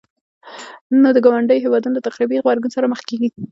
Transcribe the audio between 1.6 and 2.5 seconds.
هيوادونو له تخريبي